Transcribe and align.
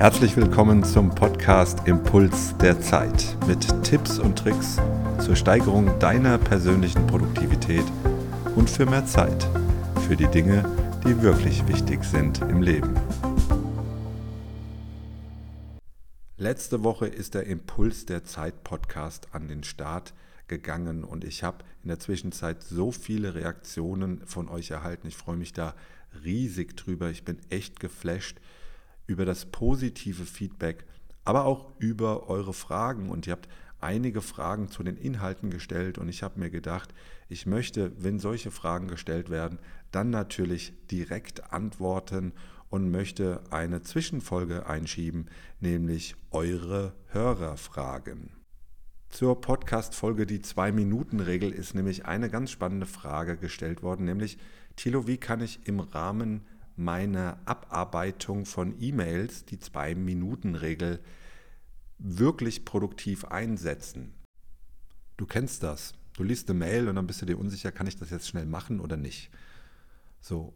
Herzlich 0.00 0.34
willkommen 0.34 0.82
zum 0.82 1.14
Podcast 1.14 1.86
Impuls 1.86 2.56
der 2.56 2.80
Zeit 2.80 3.36
mit 3.46 3.68
Tipps 3.84 4.18
und 4.18 4.38
Tricks 4.38 4.78
zur 5.22 5.36
Steigerung 5.36 5.98
deiner 5.98 6.38
persönlichen 6.38 7.06
Produktivität 7.06 7.84
und 8.56 8.70
für 8.70 8.86
mehr 8.86 9.04
Zeit 9.04 9.46
für 10.08 10.16
die 10.16 10.28
Dinge, 10.28 10.64
die 11.04 11.20
wirklich 11.20 11.68
wichtig 11.68 12.02
sind 12.04 12.40
im 12.40 12.62
Leben. 12.62 12.94
Letzte 16.38 16.82
Woche 16.82 17.06
ist 17.06 17.34
der 17.34 17.44
Impuls 17.44 18.06
der 18.06 18.24
Zeit 18.24 18.64
Podcast 18.64 19.28
an 19.32 19.48
den 19.48 19.64
Start 19.64 20.14
gegangen 20.48 21.04
und 21.04 21.24
ich 21.24 21.42
habe 21.42 21.58
in 21.82 21.88
der 21.88 21.98
Zwischenzeit 21.98 22.62
so 22.62 22.90
viele 22.90 23.34
Reaktionen 23.34 24.22
von 24.24 24.48
euch 24.48 24.70
erhalten. 24.70 25.08
Ich 25.08 25.18
freue 25.18 25.36
mich 25.36 25.52
da 25.52 25.74
riesig 26.24 26.74
drüber. 26.74 27.10
Ich 27.10 27.26
bin 27.26 27.36
echt 27.50 27.80
geflasht 27.80 28.38
über 29.10 29.24
das 29.24 29.46
positive 29.46 30.24
Feedback, 30.24 30.86
aber 31.24 31.44
auch 31.44 31.72
über 31.78 32.28
eure 32.28 32.54
Fragen. 32.54 33.10
Und 33.10 33.26
ihr 33.26 33.32
habt 33.32 33.48
einige 33.80 34.22
Fragen 34.22 34.68
zu 34.68 34.84
den 34.84 34.96
Inhalten 34.96 35.50
gestellt 35.50 35.98
und 35.98 36.08
ich 36.08 36.22
habe 36.22 36.38
mir 36.38 36.50
gedacht, 36.50 36.94
ich 37.28 37.44
möchte, 37.44 37.92
wenn 37.98 38.20
solche 38.20 38.52
Fragen 38.52 38.86
gestellt 38.86 39.28
werden, 39.28 39.58
dann 39.90 40.10
natürlich 40.10 40.72
direkt 40.90 41.52
antworten 41.52 42.32
und 42.68 42.92
möchte 42.92 43.42
eine 43.50 43.82
Zwischenfolge 43.82 44.66
einschieben, 44.66 45.26
nämlich 45.58 46.14
eure 46.30 46.94
Hörerfragen. 47.08 48.30
Zur 49.08 49.40
Podcast-Folge 49.40 50.24
Die 50.24 50.40
Zwei-Minuten-Regel 50.40 51.50
ist 51.50 51.74
nämlich 51.74 52.06
eine 52.06 52.30
ganz 52.30 52.52
spannende 52.52 52.86
Frage 52.86 53.36
gestellt 53.36 53.82
worden, 53.82 54.04
nämlich, 54.04 54.38
Thilo, 54.76 55.08
wie 55.08 55.16
kann 55.16 55.40
ich 55.40 55.66
im 55.66 55.80
Rahmen 55.80 56.42
meine 56.80 57.38
Abarbeitung 57.46 58.46
von 58.46 58.74
E-Mails, 58.80 59.44
die 59.44 59.58
Zwei-Minuten-Regel, 59.58 61.00
wirklich 61.98 62.64
produktiv 62.64 63.26
einsetzen. 63.26 64.14
Du 65.16 65.26
kennst 65.26 65.62
das. 65.62 65.92
Du 66.14 66.24
liest 66.24 66.48
eine 66.50 66.58
Mail 66.58 66.88
und 66.88 66.96
dann 66.96 67.06
bist 67.06 67.22
du 67.22 67.26
dir 67.26 67.38
unsicher, 67.38 67.70
kann 67.70 67.86
ich 67.86 67.96
das 67.96 68.10
jetzt 68.10 68.28
schnell 68.28 68.46
machen 68.46 68.80
oder 68.80 68.96
nicht. 68.96 69.30
So. 70.20 70.54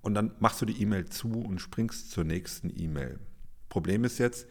Und 0.00 0.14
dann 0.14 0.32
machst 0.38 0.60
du 0.60 0.66
die 0.66 0.80
E-Mail 0.80 1.06
zu 1.06 1.28
und 1.32 1.60
springst 1.60 2.10
zur 2.10 2.24
nächsten 2.24 2.70
E-Mail. 2.70 3.18
Problem 3.68 4.04
ist 4.04 4.18
jetzt, 4.18 4.46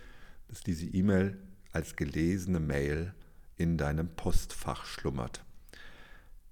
dass 0.47 0.61
diese 0.61 0.85
E-Mail 0.85 1.37
als 1.71 1.95
gelesene 1.95 2.59
Mail 2.59 3.13
in 3.55 3.77
deinem 3.77 4.09
Postfach 4.09 4.85
schlummert. 4.85 5.43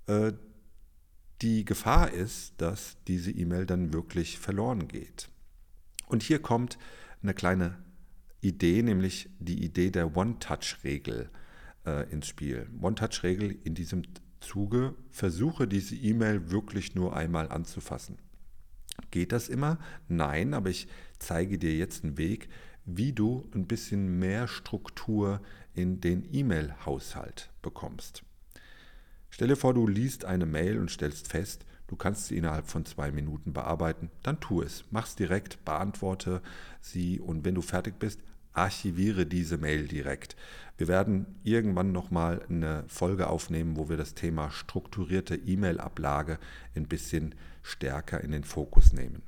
Äh, 0.08 0.34
die 1.42 1.66
Gefahr 1.66 2.12
ist, 2.12 2.54
dass 2.62 2.98
diese 3.08 3.32
E-Mail 3.32 3.66
dann 3.66 3.94
wirklich 3.94 4.38
verloren 4.38 4.88
geht. 4.88 5.30
Und 6.08 6.24
hier 6.24 6.40
kommt 6.40 6.78
eine 7.24 7.34
kleine 7.34 7.78
Idee, 8.42 8.82
nämlich 8.84 9.30
die 9.40 9.64
Idee 9.64 9.92
der 9.92 10.16
One-Touch-Regel 10.16 11.30
äh, 11.86 12.12
ins 12.12 12.28
Spiel. 12.28 12.70
One-Touch-Regel 12.82 13.58
in 13.64 13.76
diesem 13.76 14.04
Zuge, 14.40 14.96
versuche 15.10 15.68
diese 15.68 15.96
E-Mail 15.96 16.52
wirklich 16.52 16.96
nur 16.96 17.16
einmal 17.16 17.50
anzufassen. 17.50 18.18
Geht 19.12 19.32
das 19.32 19.50
immer? 19.50 19.80
Nein, 20.08 20.54
aber 20.54 20.70
ich 20.70 20.88
zeige 21.20 21.58
dir 21.58 21.76
jetzt 21.76 22.04
einen 22.04 22.18
Weg, 22.18 22.50
wie 22.86 23.14
du 23.14 23.50
ein 23.54 23.68
bisschen 23.68 24.20
mehr 24.20 24.48
Struktur 24.48 25.42
in 25.74 26.02
den 26.02 26.28
E-Mail-Haushalt 26.34 27.52
bekommst. 27.62 28.24
Stelle 29.32 29.56
vor, 29.56 29.74
du 29.74 29.88
liest 29.88 30.26
eine 30.26 30.46
Mail 30.46 30.78
und 30.78 30.92
stellst 30.92 31.30
fest, 31.30 31.66
du 31.88 31.96
kannst 31.96 32.28
sie 32.28 32.38
innerhalb 32.38 32.68
von 32.68 32.86
zwei 32.86 33.12
Minuten 33.12 33.54
bearbeiten. 33.54 34.12
Dann 34.24 34.40
tu 34.42 34.62
es. 34.62 34.84
Mach's 34.92 35.16
direkt, 35.16 35.64
beantworte 35.66 36.42
sie 36.82 37.20
und 37.20 37.46
wenn 37.46 37.56
du 37.56 37.62
fertig 37.62 37.98
bist, 37.98 38.20
archiviere 38.54 39.26
diese 39.26 39.58
Mail 39.58 39.88
direkt. 39.88 40.36
Wir 40.78 40.90
werden 40.90 41.26
irgendwann 41.44 41.94
nochmal 41.94 42.42
eine 42.50 42.84
Folge 42.88 43.28
aufnehmen, 43.28 43.78
wo 43.78 43.88
wir 43.88 43.96
das 43.96 44.14
Thema 44.14 44.52
strukturierte 44.52 45.36
E-Mail-Ablage 45.36 46.38
ein 46.76 46.88
bisschen 46.88 47.34
stärker 47.64 48.22
in 48.22 48.32
den 48.32 48.44
Fokus 48.44 48.92
nehmen. 48.92 49.24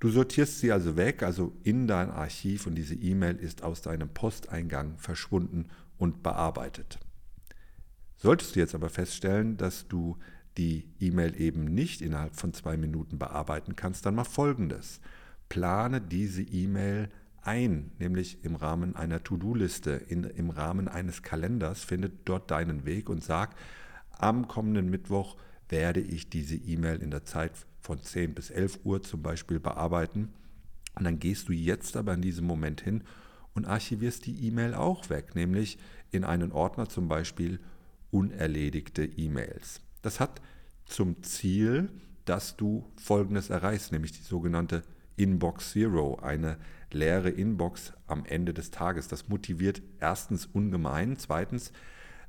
Du 0.00 0.08
sortierst 0.10 0.58
sie 0.58 0.72
also 0.72 0.96
weg, 0.96 1.22
also 1.22 1.52
in 1.62 1.86
dein 1.86 2.10
Archiv 2.10 2.66
und 2.66 2.74
diese 2.74 2.94
E-Mail 2.94 3.36
ist 3.36 3.62
aus 3.62 3.82
deinem 3.82 4.08
Posteingang 4.08 4.98
verschwunden 4.98 5.68
und 5.98 6.22
bearbeitet. 6.22 6.98
Solltest 8.22 8.54
du 8.54 8.60
jetzt 8.60 8.74
aber 8.74 8.90
feststellen, 8.90 9.56
dass 9.56 9.88
du 9.88 10.18
die 10.58 10.86
E-Mail 11.00 11.40
eben 11.40 11.64
nicht 11.64 12.02
innerhalb 12.02 12.36
von 12.36 12.52
zwei 12.52 12.76
Minuten 12.76 13.18
bearbeiten 13.18 13.76
kannst, 13.76 14.04
dann 14.04 14.14
mach 14.14 14.26
folgendes. 14.26 15.00
Plane 15.48 16.02
diese 16.02 16.42
E-Mail 16.42 17.08
ein, 17.40 17.92
nämlich 17.98 18.44
im 18.44 18.56
Rahmen 18.56 18.94
einer 18.94 19.22
To-Do-Liste, 19.22 19.92
im 19.92 20.50
Rahmen 20.50 20.86
eines 20.86 21.22
Kalenders, 21.22 21.82
findet 21.82 22.28
dort 22.28 22.50
deinen 22.50 22.84
Weg 22.84 23.08
und 23.08 23.24
sag, 23.24 23.54
am 24.10 24.48
kommenden 24.48 24.90
Mittwoch 24.90 25.38
werde 25.70 26.00
ich 26.00 26.28
diese 26.28 26.56
E-Mail 26.56 27.00
in 27.00 27.10
der 27.10 27.24
Zeit 27.24 27.52
von 27.80 28.02
10 28.02 28.34
bis 28.34 28.50
11 28.50 28.80
Uhr 28.84 29.02
zum 29.02 29.22
Beispiel 29.22 29.60
bearbeiten. 29.60 30.34
Und 30.94 31.04
dann 31.04 31.20
gehst 31.20 31.48
du 31.48 31.54
jetzt 31.54 31.96
aber 31.96 32.12
in 32.12 32.20
diesem 32.20 32.46
Moment 32.46 32.82
hin 32.82 33.02
und 33.54 33.66
archivierst 33.66 34.26
die 34.26 34.46
E-Mail 34.46 34.74
auch 34.74 35.08
weg, 35.08 35.34
nämlich 35.34 35.78
in 36.10 36.24
einen 36.24 36.52
Ordner 36.52 36.86
zum 36.86 37.08
Beispiel 37.08 37.60
unerledigte 38.10 39.04
E-Mails. 39.04 39.80
Das 40.02 40.20
hat 40.20 40.40
zum 40.84 41.22
Ziel, 41.22 41.90
dass 42.24 42.56
du 42.56 42.84
Folgendes 42.96 43.50
erreichst, 43.50 43.92
nämlich 43.92 44.12
die 44.12 44.22
sogenannte 44.22 44.82
Inbox 45.16 45.72
Zero, 45.72 46.18
eine 46.20 46.56
leere 46.92 47.30
Inbox 47.30 47.92
am 48.06 48.24
Ende 48.24 48.54
des 48.54 48.70
Tages. 48.70 49.08
Das 49.08 49.28
motiviert 49.28 49.82
erstens 50.00 50.46
ungemein, 50.46 51.16
zweitens 51.18 51.72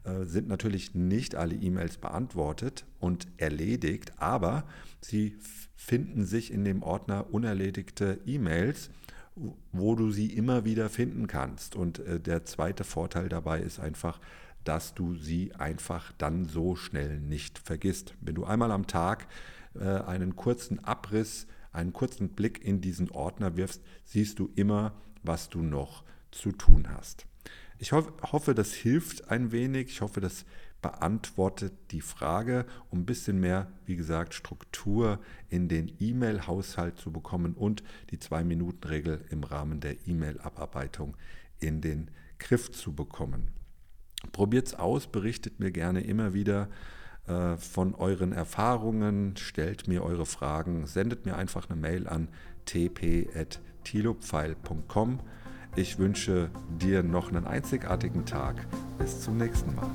äh, 0.03 0.25
sind 0.25 0.47
natürlich 0.47 0.95
nicht 0.95 1.35
alle 1.35 1.55
E-Mails 1.55 1.97
beantwortet 1.97 2.85
und 2.99 3.27
erledigt, 3.37 4.13
aber 4.17 4.65
sie 4.99 5.37
finden 5.75 6.25
sich 6.25 6.51
in 6.51 6.63
dem 6.63 6.83
Ordner 6.83 7.33
unerledigte 7.33 8.19
E-Mails, 8.25 8.89
wo 9.71 9.95
du 9.95 10.11
sie 10.11 10.33
immer 10.33 10.65
wieder 10.65 10.89
finden 10.89 11.27
kannst. 11.27 11.75
Und 11.75 11.99
äh, 11.99 12.19
der 12.19 12.45
zweite 12.45 12.83
Vorteil 12.83 13.29
dabei 13.29 13.61
ist 13.61 13.79
einfach, 13.79 14.19
dass 14.63 14.93
du 14.93 15.15
sie 15.15 15.53
einfach 15.55 16.11
dann 16.17 16.45
so 16.45 16.75
schnell 16.75 17.19
nicht 17.19 17.59
vergisst. 17.59 18.15
Wenn 18.21 18.35
du 18.35 18.45
einmal 18.45 18.71
am 18.71 18.87
Tag 18.87 19.27
äh, 19.75 19.85
einen 19.85 20.35
kurzen 20.35 20.83
Abriss, 20.83 21.47
einen 21.71 21.93
kurzen 21.93 22.29
Blick 22.29 22.63
in 22.63 22.81
diesen 22.81 23.09
Ordner 23.11 23.57
wirfst, 23.57 23.81
siehst 24.05 24.39
du 24.39 24.51
immer, 24.55 24.93
was 25.23 25.49
du 25.49 25.61
noch 25.61 26.03
zu 26.31 26.51
tun 26.51 26.87
hast. 26.89 27.25
Ich 27.77 27.91
hoffe, 27.93 28.53
das 28.53 28.73
hilft 28.73 29.29
ein 29.31 29.51
wenig. 29.51 29.87
Ich 29.87 30.01
hoffe, 30.01 30.21
das 30.21 30.45
beantwortet 30.81 31.73
die 31.91 32.01
Frage, 32.01 32.65
um 32.89 32.99
ein 32.99 33.05
bisschen 33.05 33.39
mehr, 33.39 33.71
wie 33.85 33.95
gesagt, 33.95 34.33
Struktur 34.33 35.19
in 35.49 35.67
den 35.67 35.91
E-Mail-Haushalt 35.99 36.97
zu 36.97 37.11
bekommen 37.11 37.53
und 37.53 37.83
die 38.11 38.19
Zwei-Minuten-Regel 38.19 39.25
im 39.29 39.43
Rahmen 39.43 39.79
der 39.79 40.07
E-Mail-Abarbeitung 40.07 41.17
in 41.59 41.81
den 41.81 42.11
Griff 42.39 42.71
zu 42.71 42.93
bekommen. 42.93 43.51
Probiert's 44.41 44.73
aus, 44.73 45.05
berichtet 45.05 45.59
mir 45.59 45.69
gerne 45.69 46.01
immer 46.01 46.33
wieder 46.33 46.67
äh, 47.27 47.57
von 47.57 47.93
euren 47.93 48.31
Erfahrungen, 48.31 49.37
stellt 49.37 49.87
mir 49.87 50.03
eure 50.03 50.25
Fragen, 50.25 50.87
sendet 50.87 51.27
mir 51.27 51.37
einfach 51.37 51.69
eine 51.69 51.79
Mail 51.79 52.07
an 52.07 52.27
tp.tilopfeil.com. 52.65 55.19
Ich 55.75 55.99
wünsche 55.99 56.49
dir 56.79 57.03
noch 57.03 57.29
einen 57.29 57.45
einzigartigen 57.45 58.25
Tag. 58.25 58.65
Bis 58.97 59.21
zum 59.21 59.37
nächsten 59.37 59.75
Mal. 59.75 59.91